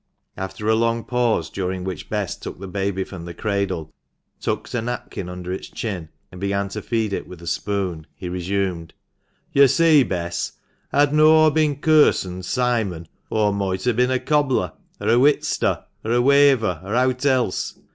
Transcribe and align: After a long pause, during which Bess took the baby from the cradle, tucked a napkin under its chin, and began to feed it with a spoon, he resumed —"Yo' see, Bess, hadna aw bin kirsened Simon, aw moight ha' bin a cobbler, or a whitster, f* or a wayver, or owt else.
After 0.35 0.67
a 0.67 0.73
long 0.73 1.03
pause, 1.03 1.47
during 1.47 1.83
which 1.83 2.09
Bess 2.09 2.35
took 2.35 2.57
the 2.59 2.67
baby 2.67 3.03
from 3.03 3.25
the 3.25 3.35
cradle, 3.35 3.93
tucked 4.39 4.73
a 4.73 4.81
napkin 4.81 5.29
under 5.29 5.51
its 5.53 5.69
chin, 5.69 6.09
and 6.31 6.41
began 6.41 6.69
to 6.69 6.81
feed 6.81 7.13
it 7.13 7.27
with 7.27 7.39
a 7.39 7.45
spoon, 7.45 8.07
he 8.15 8.27
resumed 8.27 8.95
—"Yo' 9.53 9.67
see, 9.67 10.01
Bess, 10.01 10.53
hadna 10.91 11.23
aw 11.23 11.51
bin 11.51 11.75
kirsened 11.75 12.45
Simon, 12.45 13.07
aw 13.29 13.51
moight 13.51 13.83
ha' 13.83 13.95
bin 13.95 14.09
a 14.09 14.17
cobbler, 14.17 14.71
or 14.99 15.07
a 15.07 15.19
whitster, 15.19 15.83
f* 15.83 15.85
or 16.03 16.13
a 16.13 16.19
wayver, 16.23 16.81
or 16.83 16.95
owt 16.95 17.23
else. 17.27 17.77